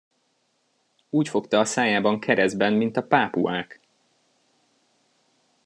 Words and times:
Úgy 1.09 1.27
fogta 1.27 1.59
a 1.59 1.65
szájában 1.65 2.19
keresztben, 2.19 2.73
mint 2.73 2.97
a 2.97 3.03
pápuák! 3.07 3.79